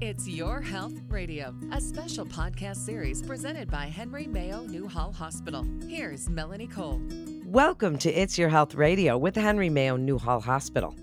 It's 0.00 0.26
Your 0.26 0.62
Health 0.62 0.94
Radio, 1.10 1.54
a 1.72 1.78
special 1.78 2.24
podcast 2.24 2.76
series 2.76 3.20
presented 3.20 3.70
by 3.70 3.84
Henry 3.84 4.26
Mayo 4.26 4.62
Newhall 4.62 5.12
Hospital. 5.12 5.66
Here's 5.86 6.30
Melanie 6.30 6.68
Cole. 6.68 7.02
Welcome 7.44 7.98
to 7.98 8.10
It's 8.10 8.38
Your 8.38 8.48
Health 8.48 8.74
Radio 8.74 9.18
with 9.18 9.36
Henry 9.36 9.68
Mayo 9.68 9.98
Newhall 9.98 10.40
Hospital. 10.40 10.96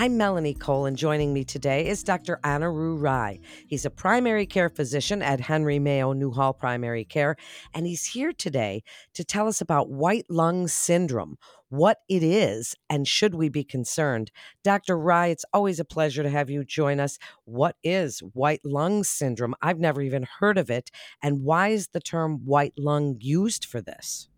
I'm 0.00 0.16
Melanie 0.16 0.54
Cole, 0.54 0.86
and 0.86 0.96
joining 0.96 1.34
me 1.34 1.42
today 1.42 1.88
is 1.88 2.04
Dr. 2.04 2.38
Anirudh 2.44 3.02
Rai. 3.02 3.40
He's 3.66 3.84
a 3.84 3.90
primary 3.90 4.46
care 4.46 4.68
physician 4.68 5.22
at 5.22 5.40
Henry 5.40 5.80
Mayo 5.80 6.12
Newhall 6.12 6.52
Primary 6.52 7.04
Care, 7.04 7.34
and 7.74 7.84
he's 7.84 8.04
here 8.04 8.32
today 8.32 8.84
to 9.14 9.24
tell 9.24 9.48
us 9.48 9.60
about 9.60 9.90
white 9.90 10.26
lung 10.30 10.68
syndrome, 10.68 11.36
what 11.68 11.98
it 12.08 12.22
is, 12.22 12.76
and 12.88 13.08
should 13.08 13.34
we 13.34 13.48
be 13.48 13.64
concerned. 13.64 14.30
Dr. 14.62 14.96
Rai, 14.96 15.32
it's 15.32 15.44
always 15.52 15.80
a 15.80 15.84
pleasure 15.84 16.22
to 16.22 16.30
have 16.30 16.48
you 16.48 16.64
join 16.64 17.00
us. 17.00 17.18
What 17.44 17.74
is 17.82 18.20
white 18.20 18.60
lung 18.64 19.02
syndrome? 19.02 19.56
I've 19.62 19.80
never 19.80 20.00
even 20.00 20.28
heard 20.38 20.58
of 20.58 20.70
it, 20.70 20.92
and 21.24 21.42
why 21.42 21.70
is 21.70 21.88
the 21.88 21.98
term 21.98 22.44
white 22.44 22.74
lung 22.78 23.16
used 23.18 23.64
for 23.64 23.80
this? 23.80 24.28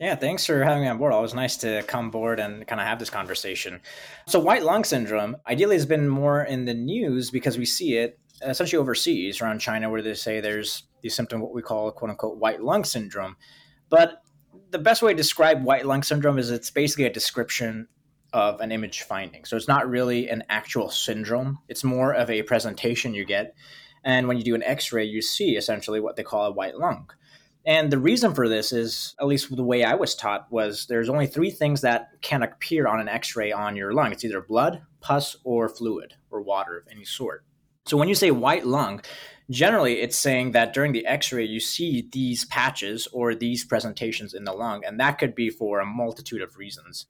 Yeah, 0.00 0.14
thanks 0.14 0.46
for 0.46 0.64
having 0.64 0.82
me 0.82 0.88
on 0.88 0.96
board. 0.96 1.12
Always 1.12 1.34
nice 1.34 1.58
to 1.58 1.82
come 1.82 2.10
board 2.10 2.40
and 2.40 2.66
kind 2.66 2.80
of 2.80 2.86
have 2.86 2.98
this 2.98 3.10
conversation. 3.10 3.82
So, 4.26 4.40
white 4.40 4.62
lung 4.62 4.82
syndrome 4.82 5.36
ideally 5.46 5.76
has 5.76 5.84
been 5.84 6.08
more 6.08 6.42
in 6.42 6.64
the 6.64 6.72
news 6.72 7.30
because 7.30 7.58
we 7.58 7.66
see 7.66 7.98
it 7.98 8.18
essentially 8.42 8.80
overseas 8.80 9.42
around 9.42 9.58
China, 9.58 9.90
where 9.90 10.00
they 10.00 10.14
say 10.14 10.40
there's 10.40 10.84
the 11.02 11.10
symptom, 11.10 11.42
what 11.42 11.52
we 11.52 11.60
call 11.60 11.92
quote 11.92 12.10
unquote 12.10 12.38
white 12.38 12.62
lung 12.62 12.82
syndrome. 12.82 13.36
But 13.90 14.22
the 14.70 14.78
best 14.78 15.02
way 15.02 15.12
to 15.12 15.16
describe 15.16 15.64
white 15.64 15.84
lung 15.84 16.02
syndrome 16.02 16.38
is 16.38 16.50
it's 16.50 16.70
basically 16.70 17.04
a 17.04 17.12
description 17.12 17.86
of 18.32 18.58
an 18.62 18.72
image 18.72 19.02
finding. 19.02 19.44
So, 19.44 19.54
it's 19.54 19.68
not 19.68 19.86
really 19.86 20.30
an 20.30 20.44
actual 20.48 20.88
syndrome, 20.88 21.58
it's 21.68 21.84
more 21.84 22.14
of 22.14 22.30
a 22.30 22.42
presentation 22.42 23.12
you 23.12 23.26
get. 23.26 23.54
And 24.02 24.28
when 24.28 24.38
you 24.38 24.44
do 24.44 24.54
an 24.54 24.62
x 24.62 24.94
ray, 24.94 25.04
you 25.04 25.20
see 25.20 25.56
essentially 25.58 26.00
what 26.00 26.16
they 26.16 26.22
call 26.22 26.46
a 26.46 26.52
white 26.52 26.78
lung. 26.78 27.10
And 27.66 27.92
the 27.92 27.98
reason 27.98 28.34
for 28.34 28.48
this 28.48 28.72
is, 28.72 29.14
at 29.20 29.26
least 29.26 29.54
the 29.54 29.62
way 29.62 29.84
I 29.84 29.94
was 29.94 30.14
taught, 30.14 30.50
was 30.50 30.86
there's 30.86 31.10
only 31.10 31.26
three 31.26 31.50
things 31.50 31.82
that 31.82 32.08
can 32.22 32.42
appear 32.42 32.86
on 32.86 33.00
an 33.00 33.08
x 33.08 33.36
ray 33.36 33.52
on 33.52 33.76
your 33.76 33.92
lung 33.92 34.12
it's 34.12 34.24
either 34.24 34.40
blood, 34.40 34.82
pus, 35.00 35.36
or 35.44 35.68
fluid, 35.68 36.14
or 36.30 36.40
water 36.40 36.78
of 36.78 36.86
any 36.90 37.04
sort. 37.04 37.44
So 37.86 37.96
when 37.96 38.08
you 38.08 38.14
say 38.14 38.30
white 38.30 38.66
lung, 38.66 39.02
generally 39.50 40.00
it's 40.00 40.16
saying 40.16 40.52
that 40.52 40.72
during 40.72 40.92
the 40.92 41.06
x 41.06 41.32
ray, 41.32 41.44
you 41.44 41.60
see 41.60 42.08
these 42.12 42.46
patches 42.46 43.06
or 43.12 43.34
these 43.34 43.64
presentations 43.64 44.32
in 44.32 44.44
the 44.44 44.52
lung, 44.52 44.84
and 44.84 44.98
that 44.98 45.18
could 45.18 45.34
be 45.34 45.50
for 45.50 45.80
a 45.80 45.86
multitude 45.86 46.40
of 46.40 46.56
reasons. 46.56 47.06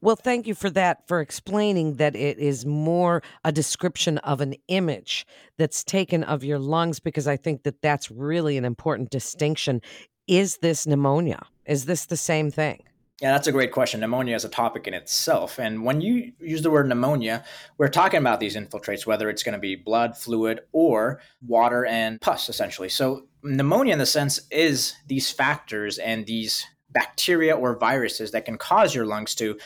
Well, 0.00 0.16
thank 0.16 0.46
you 0.46 0.54
for 0.54 0.70
that, 0.70 1.08
for 1.08 1.20
explaining 1.20 1.94
that 1.94 2.14
it 2.14 2.38
is 2.38 2.64
more 2.64 3.20
a 3.44 3.50
description 3.50 4.18
of 4.18 4.40
an 4.40 4.54
image 4.68 5.26
that's 5.56 5.82
taken 5.82 6.22
of 6.22 6.44
your 6.44 6.60
lungs, 6.60 7.00
because 7.00 7.26
I 7.26 7.36
think 7.36 7.64
that 7.64 7.82
that's 7.82 8.08
really 8.10 8.56
an 8.56 8.64
important 8.64 9.10
distinction. 9.10 9.82
Is 10.28 10.58
this 10.58 10.86
pneumonia? 10.86 11.44
Is 11.66 11.86
this 11.86 12.06
the 12.06 12.16
same 12.16 12.52
thing? 12.52 12.84
Yeah, 13.20 13.32
that's 13.32 13.48
a 13.48 13.52
great 13.52 13.72
question. 13.72 13.98
Pneumonia 13.98 14.36
is 14.36 14.44
a 14.44 14.48
topic 14.48 14.86
in 14.86 14.94
itself. 14.94 15.58
And 15.58 15.84
when 15.84 16.00
you 16.00 16.32
use 16.38 16.62
the 16.62 16.70
word 16.70 16.88
pneumonia, 16.88 17.44
we're 17.76 17.88
talking 17.88 18.20
about 18.20 18.38
these 18.38 18.54
infiltrates, 18.54 19.06
whether 19.06 19.28
it's 19.28 19.42
going 19.42 19.54
to 19.54 19.58
be 19.58 19.74
blood, 19.74 20.16
fluid, 20.16 20.60
or 20.70 21.20
water 21.44 21.84
and 21.84 22.20
pus, 22.20 22.48
essentially. 22.48 22.88
So, 22.88 23.26
pneumonia, 23.42 23.94
in 23.94 23.98
the 23.98 24.06
sense, 24.06 24.40
is 24.52 24.94
these 25.08 25.32
factors 25.32 25.98
and 25.98 26.26
these 26.26 26.64
bacteria 26.90 27.56
or 27.56 27.76
viruses 27.76 28.30
that 28.30 28.44
can 28.44 28.56
cause 28.56 28.94
your 28.94 29.04
lungs 29.04 29.34
to 29.34 29.58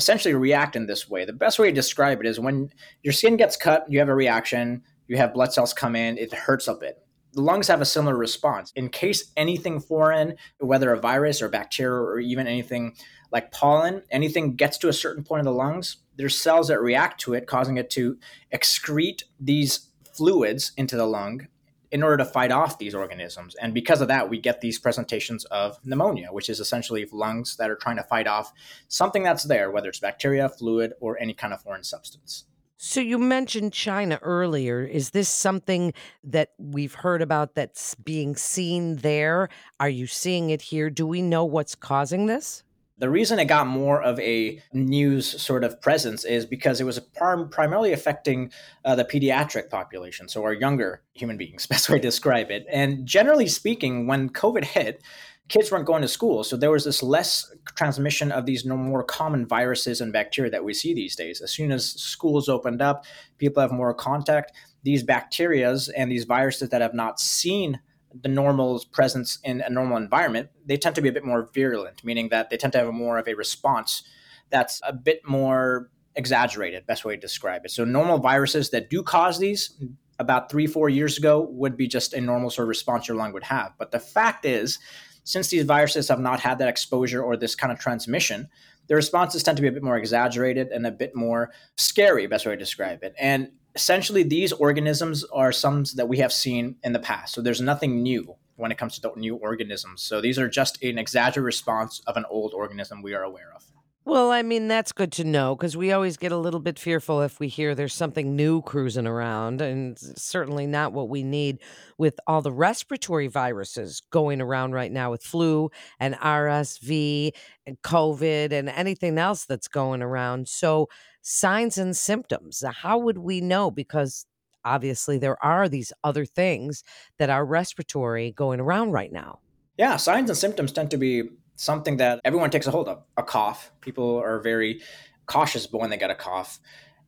essentially 0.00 0.32
react 0.32 0.76
in 0.76 0.86
this 0.86 1.10
way. 1.10 1.26
The 1.26 1.34
best 1.34 1.58
way 1.58 1.68
to 1.68 1.74
describe 1.74 2.20
it 2.20 2.26
is 2.26 2.40
when 2.40 2.72
your 3.02 3.12
skin 3.12 3.36
gets 3.36 3.54
cut, 3.54 3.84
you 3.86 3.98
have 3.98 4.08
a 4.08 4.14
reaction, 4.14 4.82
you 5.06 5.18
have 5.18 5.34
blood 5.34 5.52
cells 5.52 5.74
come 5.74 5.94
in, 5.94 6.16
it 6.16 6.32
hurts 6.32 6.68
a 6.68 6.74
bit. 6.74 7.04
The 7.34 7.42
lungs 7.42 7.68
have 7.68 7.82
a 7.82 7.84
similar 7.84 8.16
response. 8.16 8.72
In 8.74 8.88
case 8.88 9.30
anything 9.36 9.78
foreign, 9.78 10.36
whether 10.58 10.90
a 10.90 10.98
virus 10.98 11.42
or 11.42 11.50
bacteria 11.50 12.00
or 12.00 12.18
even 12.18 12.46
anything 12.46 12.96
like 13.30 13.52
pollen, 13.52 14.02
anything 14.10 14.56
gets 14.56 14.78
to 14.78 14.88
a 14.88 14.94
certain 14.94 15.22
point 15.22 15.40
of 15.40 15.44
the 15.44 15.52
lungs, 15.52 15.98
there's 16.16 16.40
cells 16.40 16.68
that 16.68 16.80
react 16.80 17.20
to 17.20 17.34
it, 17.34 17.46
causing 17.46 17.76
it 17.76 17.90
to 17.90 18.16
excrete 18.54 19.24
these 19.38 19.90
fluids 20.14 20.72
into 20.78 20.96
the 20.96 21.06
lung 21.06 21.46
in 21.92 22.02
order 22.02 22.16
to 22.16 22.24
fight 22.24 22.52
off 22.52 22.78
these 22.78 22.94
organisms. 22.94 23.54
And 23.56 23.74
because 23.74 24.00
of 24.00 24.08
that, 24.08 24.28
we 24.28 24.38
get 24.38 24.60
these 24.60 24.78
presentations 24.78 25.44
of 25.46 25.78
pneumonia, 25.84 26.28
which 26.32 26.48
is 26.48 26.60
essentially 26.60 27.06
lungs 27.12 27.56
that 27.56 27.70
are 27.70 27.76
trying 27.76 27.96
to 27.96 28.04
fight 28.04 28.26
off 28.26 28.52
something 28.88 29.22
that's 29.22 29.44
there, 29.44 29.70
whether 29.70 29.88
it's 29.88 30.00
bacteria, 30.00 30.48
fluid, 30.48 30.92
or 31.00 31.18
any 31.18 31.34
kind 31.34 31.52
of 31.52 31.60
foreign 31.60 31.84
substance. 31.84 32.44
So 32.82 33.00
you 33.00 33.18
mentioned 33.18 33.74
China 33.74 34.18
earlier. 34.22 34.82
Is 34.82 35.10
this 35.10 35.28
something 35.28 35.92
that 36.24 36.52
we've 36.56 36.94
heard 36.94 37.20
about 37.20 37.54
that's 37.54 37.94
being 37.96 38.36
seen 38.36 38.96
there? 38.96 39.50
Are 39.78 39.88
you 39.90 40.06
seeing 40.06 40.48
it 40.48 40.62
here? 40.62 40.88
Do 40.88 41.06
we 41.06 41.20
know 41.20 41.44
what's 41.44 41.74
causing 41.74 42.24
this? 42.24 42.62
The 43.00 43.08
reason 43.08 43.38
it 43.38 43.46
got 43.46 43.66
more 43.66 44.02
of 44.02 44.20
a 44.20 44.62
news 44.74 45.40
sort 45.40 45.64
of 45.64 45.80
presence 45.80 46.24
is 46.24 46.44
because 46.44 46.82
it 46.82 46.84
was 46.84 47.00
prim- 47.00 47.48
primarily 47.48 47.92
affecting 47.94 48.52
uh, 48.84 48.94
the 48.94 49.06
pediatric 49.06 49.70
population, 49.70 50.28
so 50.28 50.44
our 50.44 50.52
younger 50.52 51.02
human 51.14 51.38
beings, 51.38 51.66
best 51.70 51.88
way 51.88 51.96
to 51.96 52.02
describe 52.02 52.50
it. 52.50 52.66
And 52.70 53.06
generally 53.06 53.46
speaking, 53.46 54.06
when 54.06 54.28
COVID 54.28 54.64
hit, 54.64 55.02
kids 55.48 55.72
weren't 55.72 55.86
going 55.86 56.02
to 56.02 56.08
school, 56.08 56.44
so 56.44 56.58
there 56.58 56.70
was 56.70 56.84
this 56.84 57.02
less 57.02 57.50
transmission 57.74 58.30
of 58.30 58.44
these 58.44 58.66
more 58.66 59.02
common 59.02 59.46
viruses 59.46 60.02
and 60.02 60.12
bacteria 60.12 60.50
that 60.50 60.64
we 60.64 60.74
see 60.74 60.92
these 60.92 61.16
days. 61.16 61.40
As 61.40 61.50
soon 61.50 61.72
as 61.72 61.90
schools 61.90 62.50
opened 62.50 62.82
up, 62.82 63.06
people 63.38 63.62
have 63.62 63.72
more 63.72 63.94
contact. 63.94 64.52
These 64.82 65.04
bacterias 65.04 65.88
and 65.96 66.12
these 66.12 66.24
viruses 66.24 66.68
that 66.68 66.82
have 66.82 66.94
not 66.94 67.18
seen 67.18 67.80
the 68.18 68.28
normal 68.28 68.82
presence 68.92 69.38
in 69.44 69.60
a 69.60 69.70
normal 69.70 69.96
environment, 69.96 70.50
they 70.66 70.76
tend 70.76 70.94
to 70.96 71.02
be 71.02 71.08
a 71.08 71.12
bit 71.12 71.24
more 71.24 71.48
virulent, 71.54 72.04
meaning 72.04 72.28
that 72.30 72.50
they 72.50 72.56
tend 72.56 72.72
to 72.72 72.78
have 72.78 72.92
more 72.92 73.18
of 73.18 73.28
a 73.28 73.34
response 73.34 74.02
that's 74.50 74.80
a 74.84 74.92
bit 74.92 75.20
more 75.26 75.90
exaggerated, 76.16 76.86
best 76.86 77.04
way 77.04 77.14
to 77.14 77.20
describe 77.20 77.64
it. 77.64 77.70
So 77.70 77.84
normal 77.84 78.18
viruses 78.18 78.70
that 78.70 78.90
do 78.90 79.02
cause 79.02 79.38
these 79.38 79.80
about 80.18 80.50
three, 80.50 80.66
four 80.66 80.88
years 80.88 81.16
ago 81.16 81.48
would 81.50 81.76
be 81.76 81.88
just 81.88 82.12
a 82.12 82.20
normal 82.20 82.50
sort 82.50 82.64
of 82.64 82.68
response 82.68 83.08
your 83.08 83.16
lung 83.16 83.32
would 83.32 83.44
have. 83.44 83.72
But 83.78 83.90
the 83.90 84.00
fact 84.00 84.44
is, 84.44 84.78
since 85.24 85.48
these 85.48 85.64
viruses 85.64 86.08
have 86.08 86.20
not 86.20 86.40
had 86.40 86.58
that 86.58 86.68
exposure 86.68 87.22
or 87.22 87.36
this 87.36 87.54
kind 87.54 87.72
of 87.72 87.78
transmission, 87.78 88.48
the 88.88 88.96
responses 88.96 89.42
tend 89.42 89.56
to 89.56 89.62
be 89.62 89.68
a 89.68 89.72
bit 89.72 89.82
more 89.82 89.96
exaggerated 89.96 90.68
and 90.68 90.86
a 90.86 90.90
bit 90.90 91.14
more 91.14 91.52
scary, 91.76 92.26
best 92.26 92.44
way 92.44 92.52
to 92.52 92.58
describe 92.58 93.02
it. 93.02 93.14
And 93.18 93.50
essentially 93.74 94.22
these 94.22 94.52
organisms 94.52 95.24
are 95.24 95.52
some 95.52 95.84
that 95.94 96.08
we 96.08 96.18
have 96.18 96.32
seen 96.32 96.76
in 96.82 96.92
the 96.92 96.98
past. 96.98 97.34
So 97.34 97.42
there's 97.42 97.60
nothing 97.60 98.02
new 98.02 98.36
when 98.56 98.70
it 98.70 98.78
comes 98.78 98.94
to 98.96 99.00
the 99.00 99.12
new 99.16 99.36
organisms. 99.36 100.02
So 100.02 100.20
these 100.20 100.38
are 100.38 100.48
just 100.48 100.82
an 100.82 100.98
exaggerated 100.98 101.44
response 101.44 102.02
of 102.06 102.16
an 102.16 102.24
old 102.30 102.52
organism 102.52 103.02
we 103.02 103.14
are 103.14 103.22
aware 103.22 103.52
of. 103.54 103.64
Well, 104.06 104.32
I 104.32 104.42
mean, 104.42 104.66
that's 104.66 104.92
good 104.92 105.12
to 105.12 105.24
know 105.24 105.54
because 105.54 105.76
we 105.76 105.92
always 105.92 106.16
get 106.16 106.32
a 106.32 106.36
little 106.36 106.58
bit 106.58 106.78
fearful 106.78 107.20
if 107.20 107.38
we 107.38 107.48
hear 107.48 107.74
there's 107.74 107.92
something 107.92 108.34
new 108.34 108.62
cruising 108.62 109.06
around, 109.06 109.60
and 109.60 109.98
certainly 109.98 110.66
not 110.66 110.94
what 110.94 111.10
we 111.10 111.22
need 111.22 111.58
with 111.98 112.18
all 112.26 112.40
the 112.40 112.50
respiratory 112.50 113.26
viruses 113.26 114.00
going 114.10 114.40
around 114.40 114.72
right 114.72 114.90
now 114.90 115.10
with 115.10 115.22
flu 115.22 115.70
and 116.00 116.14
RSV 116.14 117.32
and 117.66 117.80
COVID 117.82 118.52
and 118.52 118.70
anything 118.70 119.18
else 119.18 119.44
that's 119.44 119.68
going 119.68 120.00
around. 120.00 120.48
So, 120.48 120.88
signs 121.22 121.78
and 121.78 121.96
symptoms. 121.96 122.62
Uh, 122.62 122.72
how 122.72 122.98
would 122.98 123.18
we 123.18 123.40
know? 123.40 123.70
Because 123.70 124.26
obviously 124.64 125.18
there 125.18 125.42
are 125.44 125.68
these 125.68 125.92
other 126.04 126.24
things 126.24 126.82
that 127.18 127.30
are 127.30 127.44
respiratory 127.44 128.32
going 128.32 128.60
around 128.60 128.92
right 128.92 129.12
now. 129.12 129.40
Yeah, 129.76 129.96
signs 129.96 130.28
and 130.28 130.36
symptoms 130.36 130.72
tend 130.72 130.90
to 130.90 130.96
be 130.96 131.24
something 131.56 131.96
that 131.98 132.20
everyone 132.24 132.50
takes 132.50 132.66
a 132.66 132.70
hold 132.70 132.88
of. 132.88 133.02
A 133.16 133.22
cough. 133.22 133.70
People 133.80 134.18
are 134.18 134.40
very 134.40 134.80
cautious 135.26 135.70
when 135.70 135.90
they 135.90 135.96
get 135.96 136.10
a 136.10 136.14
cough 136.14 136.58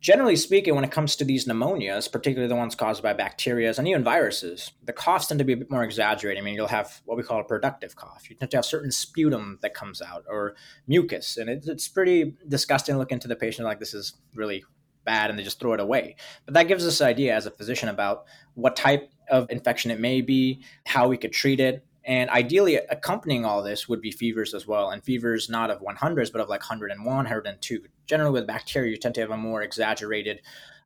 generally 0.03 0.35
speaking, 0.35 0.75
when 0.75 0.85
it 0.85 0.91
comes 0.91 1.17
to 1.17 1.25
these 1.25 1.47
pneumonias, 1.47 2.11
particularly 2.11 2.49
the 2.49 2.57
ones 2.57 2.75
caused 2.75 3.03
by 3.03 3.13
bacteria 3.13 3.72
and 3.78 3.89
even 3.89 4.03
viruses, 4.03 4.72
the 4.84 4.93
coughs 4.93 5.28
tend 5.28 5.39
to 5.39 5.45
be 5.45 5.54
a 5.54 5.57
bit 5.57 5.71
more 5.71 5.84
exaggerated. 5.84 6.43
I 6.43 6.45
mean, 6.45 6.54
you'll 6.54 6.66
have 6.66 7.01
what 7.04 7.16
we 7.16 7.22
call 7.22 7.41
a 7.41 7.45
productive 7.45 7.95
cough. 7.97 8.28
You 8.28 8.37
tend 8.37 8.51
to 8.51 8.59
have 8.59 8.66
certain 8.66 8.91
sputum 8.91 9.60
that 9.63 9.72
comes 9.72 10.03
out 10.03 10.25
or 10.28 10.57
mucus, 10.89 11.39
and 11.39 11.49
it, 11.49 11.65
it's 11.66 11.89
pretty 11.89 12.34
disgusting 12.47 12.99
looking 12.99 12.99
to 12.99 12.99
look 12.99 13.13
into 13.13 13.28
the 13.28 13.37
patient 13.37 13.65
like 13.65 13.78
this 13.78 13.95
is 13.95 14.15
really 14.34 14.65
bad 15.04 15.31
and 15.31 15.39
they 15.39 15.43
just 15.43 15.60
throw 15.60 15.72
it 15.72 15.81
away. 15.81 16.16
But 16.45 16.55
that 16.55 16.69
gives 16.69 16.87
us 16.87 17.01
an 17.01 17.07
idea 17.07 17.34
as 17.34 17.47
a 17.47 17.51
physician 17.51 17.89
about 17.89 18.25
what 18.55 18.77
type 18.77 19.10
of 19.31 19.51
infection 19.51 19.91
it 19.91 20.01
may 20.01 20.21
be, 20.21 20.63
how 20.84 21.09
we 21.09 21.16
could 21.16 21.33
treat 21.33 21.60
it, 21.60 21.84
and 22.04 22.31
ideally, 22.31 22.77
accompanying 22.77 23.45
all 23.45 23.63
this 23.63 23.89
would 23.89 24.01
be 24.01 24.10
fevers 24.10 24.54
as 24.54 24.66
well, 24.66 24.91
and 24.91 25.04
fevers 25.04 25.49
not 25.49 25.71
of 25.71 25.81
100s, 25.81 26.33
but 26.33 26.41
of 26.41 26.49
like 26.49 26.60
101, 26.60 27.07
102. 27.07 27.84
Generally, 28.07 28.33
with 28.33 28.47
bacteria, 28.47 28.91
you 28.91 28.97
tend 28.97 29.15
to 29.15 29.21
have 29.21 29.31
a 29.31 29.37
more 29.37 29.63
exaggerated 29.63 30.41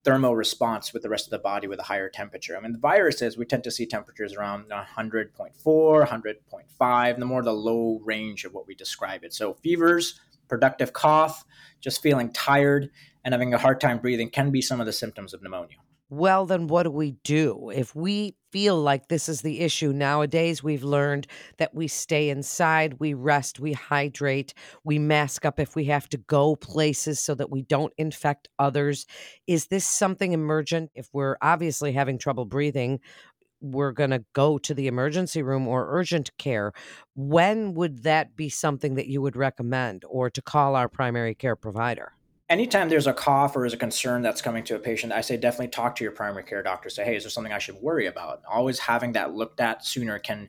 thermal 0.04 0.36
response 0.36 0.92
with 0.92 1.02
the 1.02 1.08
rest 1.08 1.26
of 1.26 1.30
the 1.30 1.38
body 1.38 1.66
with 1.66 1.80
a 1.80 1.84
higher 1.84 2.08
temperature. 2.08 2.56
I 2.56 2.60
mean, 2.60 2.72
the 2.72 2.78
viruses, 2.78 3.36
we 3.36 3.44
tend 3.44 3.64
to 3.64 3.70
see 3.70 3.86
temperatures 3.86 4.34
around 4.34 4.70
100.4, 4.70 5.32
100.5, 5.64 7.18
the 7.18 7.24
more 7.24 7.42
the 7.42 7.52
low 7.52 8.00
range 8.04 8.44
of 8.44 8.52
what 8.54 8.66
we 8.68 8.74
describe 8.74 9.24
it. 9.24 9.34
So, 9.34 9.54
fevers, 9.54 10.20
productive 10.48 10.92
cough, 10.92 11.44
just 11.80 12.02
feeling 12.02 12.30
tired, 12.32 12.90
and 13.24 13.32
having 13.34 13.54
a 13.54 13.58
hard 13.58 13.80
time 13.80 13.98
breathing 13.98 14.30
can 14.30 14.50
be 14.50 14.62
some 14.62 14.80
of 14.80 14.86
the 14.86 14.92
symptoms 14.92 15.34
of 15.34 15.42
pneumonia. 15.42 15.78
Well, 16.08 16.46
then 16.46 16.68
what 16.68 16.84
do 16.84 16.90
we 16.90 17.12
do? 17.24 17.70
If 17.70 17.94
we 17.94 18.36
feel 18.52 18.80
like 18.80 19.08
this 19.08 19.28
is 19.28 19.42
the 19.42 19.60
issue 19.60 19.92
nowadays, 19.92 20.62
we've 20.62 20.84
learned 20.84 21.26
that 21.58 21.74
we 21.74 21.88
stay 21.88 22.30
inside, 22.30 23.00
we 23.00 23.12
rest, 23.12 23.58
we 23.58 23.72
hydrate, 23.72 24.54
we 24.84 25.00
mask 25.00 25.44
up 25.44 25.58
if 25.58 25.74
we 25.74 25.86
have 25.86 26.08
to 26.10 26.16
go 26.16 26.54
places 26.54 27.18
so 27.18 27.34
that 27.34 27.50
we 27.50 27.62
don't 27.62 27.92
infect 27.98 28.48
others. 28.58 29.04
Is 29.48 29.66
this 29.66 29.84
something 29.84 30.32
emergent? 30.32 30.92
If 30.94 31.08
we're 31.12 31.36
obviously 31.42 31.92
having 31.92 32.18
trouble 32.18 32.44
breathing, 32.44 33.00
we're 33.60 33.92
going 33.92 34.10
to 34.10 34.24
go 34.32 34.58
to 34.58 34.74
the 34.74 34.86
emergency 34.86 35.42
room 35.42 35.66
or 35.66 35.98
urgent 35.98 36.30
care. 36.38 36.72
When 37.16 37.74
would 37.74 38.04
that 38.04 38.36
be 38.36 38.48
something 38.48 38.94
that 38.94 39.08
you 39.08 39.20
would 39.22 39.34
recommend 39.34 40.04
or 40.08 40.30
to 40.30 40.40
call 40.40 40.76
our 40.76 40.88
primary 40.88 41.34
care 41.34 41.56
provider? 41.56 42.12
Anytime 42.48 42.88
there's 42.88 43.06
a 43.06 43.12
cough 43.12 43.56
or 43.56 43.66
is 43.66 43.72
a 43.72 43.76
concern 43.76 44.22
that's 44.22 44.42
coming 44.42 44.64
to 44.64 44.76
a 44.76 44.78
patient, 44.78 45.12
I 45.12 45.20
say 45.20 45.36
definitely 45.36 45.68
talk 45.68 45.96
to 45.96 46.04
your 46.04 46.12
primary 46.12 46.44
care 46.44 46.62
doctor. 46.62 46.88
Say, 46.88 47.04
hey, 47.04 47.16
is 47.16 47.24
there 47.24 47.30
something 47.30 47.52
I 47.52 47.58
should 47.58 47.76
worry 47.76 48.06
about? 48.06 48.42
Always 48.50 48.78
having 48.78 49.12
that 49.12 49.34
looked 49.34 49.60
at 49.60 49.84
sooner 49.84 50.18
can 50.18 50.48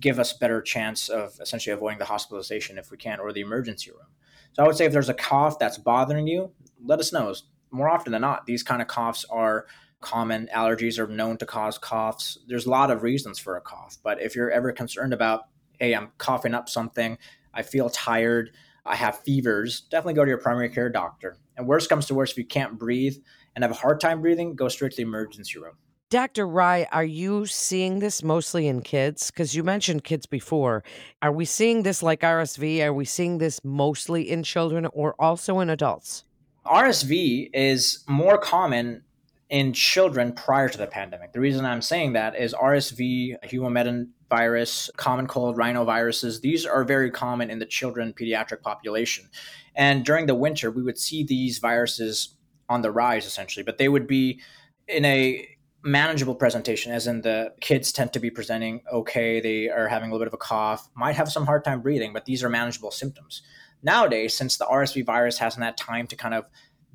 give 0.00 0.18
us 0.18 0.32
better 0.32 0.62
chance 0.62 1.08
of 1.08 1.38
essentially 1.40 1.74
avoiding 1.74 1.98
the 1.98 2.04
hospitalization 2.06 2.78
if 2.78 2.90
we 2.90 2.96
can, 2.96 3.20
or 3.20 3.32
the 3.32 3.42
emergency 3.42 3.90
room. 3.90 4.08
So 4.52 4.62
I 4.62 4.66
would 4.66 4.76
say 4.76 4.86
if 4.86 4.92
there's 4.92 5.08
a 5.08 5.14
cough 5.14 5.58
that's 5.58 5.78
bothering 5.78 6.26
you, 6.26 6.52
let 6.82 7.00
us 7.00 7.12
know. 7.12 7.34
More 7.70 7.88
often 7.88 8.12
than 8.12 8.22
not, 8.22 8.46
these 8.46 8.62
kind 8.62 8.80
of 8.80 8.88
coughs 8.88 9.24
are 9.28 9.66
common. 10.00 10.48
Allergies 10.54 10.98
are 10.98 11.06
known 11.06 11.36
to 11.38 11.46
cause 11.46 11.76
coughs. 11.76 12.38
There's 12.46 12.66
a 12.66 12.70
lot 12.70 12.90
of 12.90 13.02
reasons 13.02 13.38
for 13.38 13.56
a 13.56 13.60
cough, 13.60 13.98
but 14.02 14.22
if 14.22 14.36
you're 14.36 14.50
ever 14.50 14.72
concerned 14.72 15.12
about, 15.12 15.42
hey, 15.78 15.94
I'm 15.94 16.12
coughing 16.18 16.54
up 16.54 16.68
something, 16.68 17.18
I 17.52 17.62
feel 17.62 17.90
tired, 17.90 18.52
I 18.86 18.96
have 18.96 19.20
fevers, 19.20 19.82
definitely 19.82 20.14
go 20.14 20.24
to 20.24 20.28
your 20.28 20.38
primary 20.38 20.68
care 20.68 20.90
doctor. 20.90 21.38
And 21.56 21.66
worst 21.66 21.88
comes 21.88 22.06
to 22.06 22.14
worst, 22.14 22.32
if 22.32 22.38
you 22.38 22.44
can't 22.44 22.78
breathe 22.78 23.16
and 23.54 23.64
have 23.64 23.70
a 23.70 23.74
hard 23.74 24.00
time 24.00 24.20
breathing, 24.20 24.54
go 24.54 24.68
straight 24.68 24.92
to 24.92 24.96
the 24.96 25.02
emergency 25.02 25.58
room. 25.58 25.74
Dr. 26.10 26.46
Rai, 26.46 26.86
are 26.92 27.04
you 27.04 27.46
seeing 27.46 27.98
this 27.98 28.22
mostly 28.22 28.68
in 28.68 28.82
kids? 28.82 29.30
Because 29.30 29.54
you 29.56 29.64
mentioned 29.64 30.04
kids 30.04 30.26
before. 30.26 30.84
Are 31.22 31.32
we 31.32 31.44
seeing 31.44 31.82
this 31.82 32.02
like 32.02 32.20
RSV? 32.20 32.84
Are 32.84 32.92
we 32.92 33.04
seeing 33.04 33.38
this 33.38 33.58
mostly 33.64 34.30
in 34.30 34.42
children 34.42 34.86
or 34.92 35.14
also 35.18 35.60
in 35.60 35.70
adults? 35.70 36.24
RSV 36.66 37.50
is 37.52 38.04
more 38.06 38.38
common 38.38 39.02
in 39.50 39.72
children 39.72 40.32
prior 40.32 40.68
to 40.68 40.78
the 40.78 40.86
pandemic. 40.86 41.32
The 41.32 41.40
reason 41.40 41.64
I'm 41.64 41.82
saying 41.82 42.14
that 42.14 42.36
is 42.36 42.54
RSV, 42.54 43.44
human 43.44 44.12
virus, 44.30 44.90
common 44.96 45.26
cold, 45.26 45.56
rhinoviruses, 45.56 46.40
these 46.40 46.64
are 46.66 46.84
very 46.84 47.10
common 47.10 47.50
in 47.50 47.58
the 47.58 47.66
children 47.66 48.12
pediatric 48.12 48.62
population. 48.62 49.28
And 49.74 50.04
during 50.04 50.26
the 50.26 50.34
winter, 50.34 50.70
we 50.70 50.82
would 50.82 50.98
see 50.98 51.24
these 51.24 51.58
viruses 51.58 52.36
on 52.68 52.82
the 52.82 52.90
rise 52.90 53.26
essentially, 53.26 53.62
but 53.62 53.78
they 53.78 53.88
would 53.88 54.06
be 54.06 54.40
in 54.88 55.04
a 55.04 55.46
manageable 55.82 56.34
presentation, 56.34 56.92
as 56.92 57.06
in 57.06 57.20
the 57.20 57.52
kids 57.60 57.92
tend 57.92 58.12
to 58.14 58.18
be 58.18 58.30
presenting 58.30 58.80
okay, 58.90 59.40
they 59.40 59.68
are 59.68 59.86
having 59.86 60.08
a 60.08 60.12
little 60.12 60.24
bit 60.24 60.28
of 60.28 60.34
a 60.34 60.38
cough, 60.38 60.88
might 60.96 61.14
have 61.14 61.30
some 61.30 61.44
hard 61.44 61.62
time 61.62 61.82
breathing, 61.82 62.12
but 62.12 62.24
these 62.24 62.42
are 62.42 62.48
manageable 62.48 62.90
symptoms. 62.90 63.42
Nowadays, 63.82 64.34
since 64.34 64.56
the 64.56 64.64
RSV 64.64 65.04
virus 65.04 65.36
hasn't 65.36 65.62
had 65.62 65.76
time 65.76 66.06
to 66.06 66.16
kind 66.16 66.34
of 66.34 66.46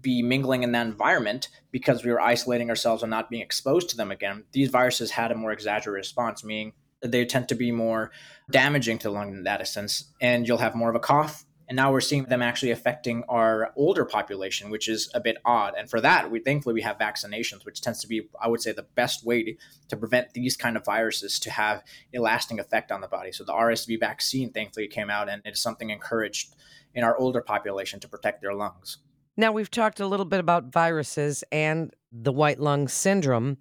be 0.01 0.21
mingling 0.21 0.63
in 0.63 0.71
that 0.73 0.87
environment 0.87 1.49
because 1.71 2.03
we 2.03 2.11
were 2.11 2.21
isolating 2.21 2.69
ourselves 2.69 3.03
and 3.03 3.09
not 3.09 3.29
being 3.29 3.41
exposed 3.41 3.89
to 3.89 3.97
them 3.97 4.11
again, 4.11 4.43
these 4.51 4.69
viruses 4.69 5.11
had 5.11 5.31
a 5.31 5.35
more 5.35 5.51
exaggerated 5.51 6.05
response, 6.05 6.43
meaning 6.43 6.73
they 7.01 7.25
tend 7.25 7.49
to 7.49 7.55
be 7.55 7.71
more 7.71 8.11
damaging 8.49 8.97
to 8.99 9.07
the 9.07 9.13
lung 9.13 9.29
in 9.29 9.43
that 9.43 9.67
sense, 9.67 10.11
and 10.21 10.47
you'll 10.47 10.57
have 10.57 10.75
more 10.75 10.89
of 10.89 10.95
a 10.95 10.99
cough. 10.99 11.45
And 11.67 11.75
now 11.75 11.91
we're 11.91 12.01
seeing 12.01 12.23
them 12.23 12.41
actually 12.41 12.71
affecting 12.71 13.23
our 13.29 13.71
older 13.75 14.03
population, 14.03 14.71
which 14.71 14.87
is 14.87 15.07
a 15.13 15.19
bit 15.19 15.37
odd. 15.45 15.75
And 15.77 15.87
for 15.87 16.01
that, 16.01 16.31
we 16.31 16.39
thankfully 16.39 16.73
we 16.73 16.81
have 16.81 16.97
vaccinations, 16.97 17.63
which 17.63 17.81
tends 17.81 18.01
to 18.01 18.07
be, 18.07 18.27
I 18.41 18.47
would 18.47 18.59
say, 18.59 18.71
the 18.71 18.87
best 18.95 19.23
way 19.23 19.43
to, 19.43 19.55
to 19.89 19.97
prevent 19.97 20.33
these 20.33 20.57
kind 20.57 20.75
of 20.75 20.83
viruses 20.83 21.37
to 21.41 21.51
have 21.51 21.83
a 22.11 22.17
lasting 22.17 22.59
effect 22.59 22.91
on 22.91 23.01
the 23.01 23.07
body. 23.07 23.31
So 23.31 23.43
the 23.43 23.53
RSV 23.53 23.99
vaccine 23.99 24.51
thankfully 24.51 24.87
came 24.87 25.11
out, 25.11 25.29
and 25.29 25.43
it's 25.45 25.61
something 25.61 25.91
encouraged 25.91 26.55
in 26.95 27.03
our 27.03 27.15
older 27.15 27.41
population 27.41 27.99
to 27.99 28.07
protect 28.07 28.41
their 28.41 28.55
lungs. 28.55 28.97
Now, 29.39 29.53
we've 29.53 29.71
talked 29.71 30.01
a 30.01 30.05
little 30.05 30.25
bit 30.25 30.41
about 30.41 30.65
viruses 30.65 31.45
and 31.49 31.95
the 32.11 32.33
white 32.33 32.59
lung 32.59 32.89
syndrome. 32.89 33.57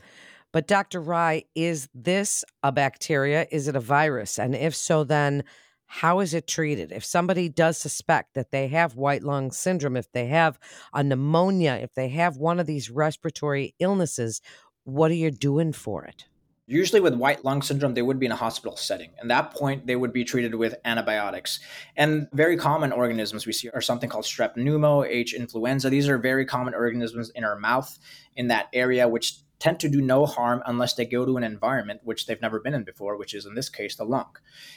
But 0.52 0.66
Dr. 0.66 1.00
Rai, 1.00 1.46
is 1.54 1.88
this 1.94 2.44
a 2.64 2.72
bacteria? 2.72 3.46
Is 3.52 3.68
it 3.68 3.76
a 3.76 3.80
virus? 3.80 4.40
And 4.40 4.56
if 4.56 4.74
so, 4.74 5.04
then 5.04 5.44
how 5.86 6.18
is 6.18 6.34
it 6.34 6.48
treated? 6.48 6.90
If 6.90 7.04
somebody 7.04 7.48
does 7.48 7.78
suspect 7.78 8.34
that 8.34 8.50
they 8.50 8.66
have 8.66 8.96
white 8.96 9.22
lung 9.22 9.52
syndrome, 9.52 9.96
if 9.96 10.10
they 10.10 10.26
have 10.26 10.58
a 10.92 11.04
pneumonia, 11.04 11.74
if 11.74 11.94
they 11.94 12.08
have 12.08 12.36
one 12.38 12.58
of 12.58 12.66
these 12.66 12.90
respiratory 12.90 13.76
illnesses, 13.78 14.40
what 14.82 15.12
are 15.12 15.14
you 15.14 15.30
doing 15.30 15.72
for 15.72 16.04
it? 16.04 16.24
Usually, 16.70 17.00
with 17.00 17.14
white 17.14 17.46
lung 17.46 17.62
syndrome, 17.62 17.94
they 17.94 18.02
would 18.02 18.20
be 18.20 18.26
in 18.26 18.32
a 18.32 18.36
hospital 18.36 18.76
setting. 18.76 19.12
At 19.18 19.28
that 19.28 19.54
point, 19.54 19.86
they 19.86 19.96
would 19.96 20.12
be 20.12 20.22
treated 20.22 20.54
with 20.54 20.76
antibiotics. 20.84 21.60
And 21.96 22.28
very 22.34 22.58
common 22.58 22.92
organisms 22.92 23.46
we 23.46 23.54
see 23.54 23.70
are 23.70 23.80
something 23.80 24.10
called 24.10 24.26
strep 24.26 24.54
pneumo, 24.54 25.06
H 25.08 25.32
influenza. 25.32 25.88
These 25.88 26.10
are 26.10 26.18
very 26.18 26.44
common 26.44 26.74
organisms 26.74 27.30
in 27.30 27.42
our 27.42 27.58
mouth 27.58 27.98
in 28.36 28.48
that 28.48 28.68
area, 28.74 29.08
which 29.08 29.38
tend 29.58 29.80
to 29.80 29.88
do 29.88 30.02
no 30.02 30.26
harm 30.26 30.62
unless 30.66 30.92
they 30.92 31.06
go 31.06 31.24
to 31.24 31.38
an 31.38 31.42
environment 31.42 32.00
which 32.04 32.26
they've 32.26 32.42
never 32.42 32.60
been 32.60 32.74
in 32.74 32.84
before, 32.84 33.16
which 33.16 33.32
is 33.32 33.46
in 33.46 33.54
this 33.54 33.70
case 33.70 33.96
the 33.96 34.04
lung. 34.04 34.36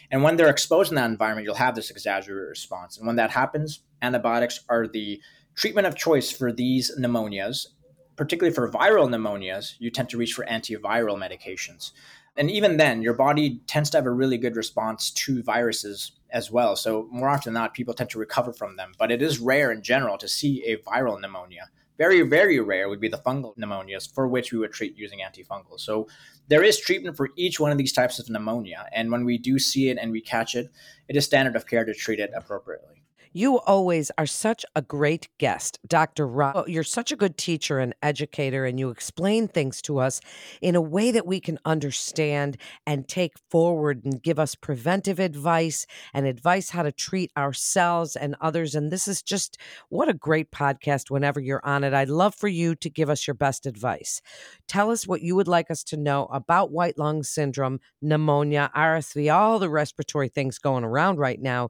And 0.10 0.24
when 0.24 0.38
they're 0.38 0.50
exposed 0.50 0.92
in 0.92 0.96
that 0.96 1.10
environment, 1.10 1.46
you'll 1.46 1.56
have 1.56 1.76
this 1.76 1.92
exaggerated 1.92 2.48
response. 2.48 2.98
And 2.98 3.06
when 3.06 3.18
that 3.18 3.32
happens, 3.32 3.82
antibiotics 4.02 4.62
are 4.70 4.88
the 4.88 5.22
treatment 5.56 5.88
of 5.88 5.96
choice 5.96 6.32
for 6.32 6.54
these 6.54 6.90
pneumonias. 6.98 7.68
Particularly 8.16 8.54
for 8.54 8.70
viral 8.70 9.10
pneumonias, 9.10 9.76
you 9.80 9.90
tend 9.90 10.10
to 10.10 10.18
reach 10.18 10.34
for 10.34 10.46
antiviral 10.46 11.18
medications. 11.18 11.92
And 12.38 12.50
even 12.50 12.78
then, 12.78 13.02
your 13.02 13.14
body 13.14 13.62
tends 13.68 13.90
to 13.90 13.98
have 13.98 14.06
a 14.06 14.12
really 14.12 14.38
good 14.38 14.56
response 14.56 15.12
to 15.12 15.44
viruses 15.44 16.14
as 16.30 16.50
well. 16.50 16.76
So, 16.76 17.08
more 17.12 17.30
often 17.30 17.54
than 17.54 17.62
not, 17.62 17.74
people 17.74 17.94
tend 17.94 18.10
to 18.12 18.20
recover 18.20 18.54
from 18.54 18.78
them. 18.78 18.94
But 18.98 19.12
it 19.12 19.22
is 19.22 19.40
rare 19.40 19.72
in 19.72 19.82
general 19.82 20.18
to 20.18 20.28
see 20.28 20.64
a 20.66 20.78
viral 20.78 21.20
pneumonia. 21.20 21.70
Very, 21.98 22.22
very 22.22 22.60
rare 22.60 22.90
would 22.90 23.02
be 23.02 23.10
the 23.10 23.18
fungal 23.18 23.56
pneumonias 23.58 24.12
for 24.12 24.28
which 24.28 24.52
we 24.52 24.60
would 24.60 24.72
treat 24.72 24.98
using 24.98 25.20
antifungals. 25.20 25.82
So 25.82 26.08
there 26.48 26.64
is 26.64 26.80
treatment 26.80 27.18
for 27.18 27.30
each 27.36 27.60
one 27.60 27.72
of 27.72 27.78
these 27.78 27.94
types 27.94 28.18
of 28.18 28.30
pneumonia. 28.30 28.88
And 28.92 29.12
when 29.12 29.26
we 29.26 29.38
do 29.38 29.60
see 29.60 29.90
it 29.90 29.98
and 30.02 30.12
we 30.12 30.22
catch 30.22 30.56
it, 30.56 30.72
it 31.08 31.16
is 31.16 31.26
standard 31.26 31.56
of 31.56 31.68
care 31.68 31.86
to 31.86 31.94
treat 31.94 32.20
it 32.20 32.32
appropriately. 32.36 33.01
You 33.34 33.60
always 33.60 34.12
are 34.18 34.26
such 34.26 34.66
a 34.76 34.82
great 34.82 35.30
guest, 35.38 35.80
Dr. 35.88 36.28
Rob. 36.28 36.54
Oh, 36.58 36.66
you're 36.68 36.84
such 36.84 37.14
a 37.14 37.16
good 37.16 37.38
teacher 37.38 37.80
and 37.80 37.96
educator, 38.02 38.66
and 38.66 38.78
you 38.78 38.90
explain 38.90 39.48
things 39.48 39.82
to 39.84 40.00
us 40.00 40.20
in 40.62 40.76
a 40.76 40.82
way 40.82 41.12
that 41.12 41.26
we 41.26 41.40
can 41.40 41.58
understand 41.64 42.58
and 42.86 43.08
take 43.08 43.32
forward 43.50 44.04
and 44.04 44.22
give 44.22 44.38
us 44.38 44.54
preventive 44.54 45.18
advice 45.18 45.86
and 46.14 46.26
advice 46.26 46.72
how 46.72 46.84
to 46.84 46.92
treat 46.92 47.32
ourselves 47.38 48.18
and 48.18 48.36
others. 48.42 48.76
And 48.76 48.92
this 48.92 49.08
is 49.08 49.24
just 49.24 49.58
what 49.88 50.10
a 50.10 50.14
great 50.14 50.52
podcast 50.52 51.10
whenever 51.10 51.40
you're 51.40 51.66
on 51.66 51.86
it. 51.86 51.94
I'd 51.94 52.10
love 52.10 52.36
for 52.36 52.50
you 52.50 52.76
to 52.76 52.90
give 52.90 53.10
us 53.10 53.26
your 53.26 53.36
best 53.36 53.66
advice. 53.66 54.22
Tell 54.68 54.92
us 54.92 55.08
what 55.08 55.22
you 55.22 55.38
would 55.38 55.48
like 55.48 55.72
us 55.72 55.86
to 55.86 55.96
know 55.96 56.26
about 56.26 56.72
white 56.72 56.98
lung 56.98 57.24
syndrome, 57.24 57.80
pneumonia, 58.02 58.70
RSV, 58.76 59.34
all 59.34 59.58
the 59.58 59.70
respiratory 59.70 60.28
things 60.28 60.60
going 60.60 60.84
around 60.84 61.18
right 61.18 61.42
now. 61.42 61.70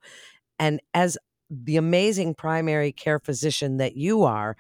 And 0.58 0.80
as 0.94 1.18
the 1.52 1.78
amazing 1.78 2.34
primary 2.34 2.92
care 2.92 3.20
physician 3.20 3.78
that 3.78 3.96
you 3.98 4.24
are, 4.24 4.56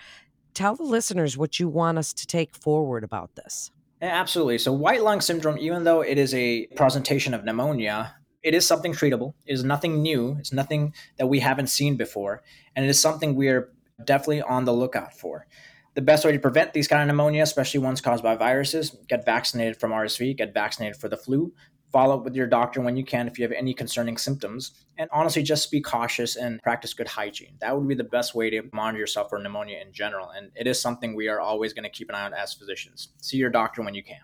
tell 0.54 0.76
the 0.76 0.84
listeners 0.84 1.38
what 1.38 1.60
you 1.60 1.70
want 1.70 1.98
us 1.98 2.14
to 2.14 2.28
take 2.28 2.56
forward 2.56 3.04
about 3.04 3.36
this. 3.36 3.72
Absolutely. 4.02 4.58
So, 4.58 4.74
white 4.74 5.04
lung 5.04 5.22
syndrome, 5.22 5.58
even 5.58 5.84
though 5.84 6.02
it 6.02 6.18
is 6.18 6.34
a 6.34 6.68
presentation 6.76 7.34
of 7.34 7.46
pneumonia, 7.46 8.16
it 8.44 8.56
is 8.56 8.66
something 8.66 8.94
treatable. 8.94 9.36
It 9.46 9.54
is 9.54 9.64
nothing 9.64 10.02
new. 10.02 10.36
It's 10.40 10.52
nothing 10.52 10.94
that 11.18 11.28
we 11.28 11.40
haven't 11.40 11.68
seen 11.68 11.96
before. 11.96 12.42
And 12.76 12.84
it 12.84 12.90
is 12.90 13.00
something 13.00 13.36
we 13.36 13.50
are 13.50 13.70
definitely 14.04 14.42
on 14.42 14.66
the 14.66 14.74
lookout 14.74 15.14
for. 15.14 15.46
The 15.94 16.02
best 16.02 16.26
way 16.26 16.32
to 16.32 16.40
prevent 16.40 16.74
these 16.74 16.88
kind 16.88 17.02
of 17.02 17.08
pneumonia, 17.08 17.44
especially 17.44 17.82
ones 17.82 18.02
caused 18.02 18.24
by 18.24 18.36
viruses, 18.36 18.96
get 19.08 19.26
vaccinated 19.26 19.80
from 19.80 19.92
RSV, 19.92 20.38
get 20.38 20.54
vaccinated 20.54 21.00
for 21.00 21.10
the 21.10 21.18
flu, 21.18 21.54
follow 21.92 22.18
up 22.18 22.24
with 22.24 22.36
your 22.36 22.48
doctor 22.48 22.82
when 22.82 22.98
you 22.98 23.04
can 23.04 23.28
if 23.28 23.38
you 23.38 23.44
have 23.44 23.52
any 23.52 23.74
concerning 23.74 24.18
symptoms. 24.18 24.72
And 24.98 25.10
honestly, 25.12 25.44
just 25.44 25.72
be 25.72 25.82
cautious 25.82 26.36
and 26.36 26.62
practice 26.62 26.94
good 26.94 27.08
hygiene. 27.08 27.56
That 27.60 27.78
would 27.78 27.88
be 27.88 27.96
the 27.96 28.04
best 28.04 28.36
way 28.36 28.50
to 28.50 28.64
monitor 28.74 29.00
yourself 29.00 29.30
for 29.30 29.40
pneumonia 29.40 29.80
in 29.86 29.92
general. 29.92 30.30
And 30.30 30.52
it 30.56 30.68
is 30.68 30.80
something 30.80 31.16
we 31.16 31.28
are 31.28 31.40
always 31.40 31.74
going 31.74 31.84
to 31.84 31.90
keep 31.90 32.10
an 32.10 32.16
eye 32.16 32.26
on 32.26 32.34
as 32.34 32.54
physicians. 32.54 33.10
See 33.22 33.38
your 33.38 33.50
doctor 33.50 33.82
when 33.82 33.94
you 33.94 34.04
can. 34.04 34.20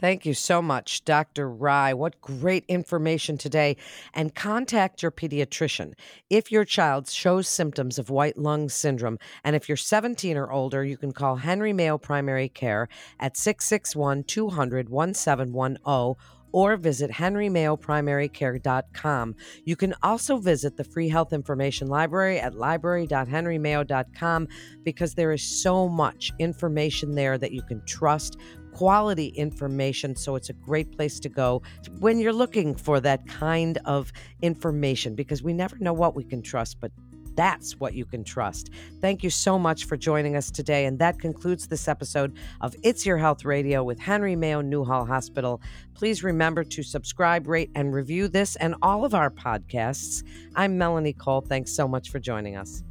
Thank 0.00 0.24
you 0.24 0.32
so 0.32 0.62
much, 0.62 1.04
Dr. 1.04 1.50
Rai. 1.50 1.92
What 1.92 2.20
great 2.20 2.64
information 2.68 3.36
today. 3.36 3.76
And 4.14 4.32
contact 4.32 5.02
your 5.02 5.10
pediatrician 5.10 5.94
if 6.30 6.52
your 6.52 6.64
child 6.64 7.08
shows 7.08 7.48
symptoms 7.48 7.98
of 7.98 8.08
white 8.08 8.38
lung 8.38 8.68
syndrome. 8.68 9.18
And 9.42 9.56
if 9.56 9.68
you're 9.68 9.76
17 9.76 10.36
or 10.36 10.52
older, 10.52 10.84
you 10.84 10.96
can 10.96 11.10
call 11.10 11.36
Henry 11.36 11.72
Mayo 11.72 11.98
Primary 11.98 12.48
Care 12.48 12.88
at 13.18 13.36
661 13.36 14.22
200 14.22 14.88
1710 14.88 16.37
or 16.52 16.76
visit 16.76 17.10
henrymayoprimarycare.com. 17.10 19.34
You 19.64 19.76
can 19.76 19.94
also 20.02 20.36
visit 20.38 20.76
the 20.76 20.84
Free 20.84 21.08
Health 21.08 21.32
Information 21.32 21.88
Library 21.88 22.38
at 22.40 22.54
library.henrymayo.com 22.54 24.48
because 24.82 25.14
there 25.14 25.32
is 25.32 25.42
so 25.42 25.88
much 25.88 26.30
information 26.38 27.14
there 27.14 27.38
that 27.38 27.52
you 27.52 27.62
can 27.62 27.82
trust 27.86 28.36
quality 28.72 29.28
information. 29.28 30.14
So 30.14 30.36
it's 30.36 30.50
a 30.50 30.52
great 30.52 30.94
place 30.96 31.18
to 31.20 31.28
go 31.28 31.62
when 31.98 32.20
you're 32.20 32.32
looking 32.32 32.76
for 32.76 33.00
that 33.00 33.26
kind 33.26 33.78
of 33.84 34.12
information 34.42 35.16
because 35.16 35.42
we 35.42 35.52
never 35.52 35.76
know 35.78 35.92
what 35.92 36.14
we 36.14 36.22
can 36.22 36.42
trust, 36.42 36.80
but 36.80 36.92
that's 37.38 37.76
what 37.76 37.94
you 37.94 38.04
can 38.04 38.24
trust. 38.24 38.70
Thank 39.00 39.22
you 39.22 39.30
so 39.30 39.60
much 39.60 39.84
for 39.84 39.96
joining 39.96 40.34
us 40.34 40.50
today. 40.50 40.86
And 40.86 40.98
that 40.98 41.20
concludes 41.20 41.68
this 41.68 41.86
episode 41.86 42.36
of 42.60 42.74
It's 42.82 43.06
Your 43.06 43.16
Health 43.16 43.44
Radio 43.44 43.84
with 43.84 44.00
Henry 44.00 44.34
Mayo 44.34 44.60
Newhall 44.60 45.06
Hospital. 45.06 45.62
Please 45.94 46.24
remember 46.24 46.64
to 46.64 46.82
subscribe, 46.82 47.46
rate, 47.46 47.70
and 47.76 47.94
review 47.94 48.26
this 48.26 48.56
and 48.56 48.74
all 48.82 49.04
of 49.04 49.14
our 49.14 49.30
podcasts. 49.30 50.24
I'm 50.56 50.76
Melanie 50.76 51.12
Cole. 51.12 51.40
Thanks 51.40 51.72
so 51.72 51.86
much 51.86 52.10
for 52.10 52.18
joining 52.18 52.56
us. 52.56 52.82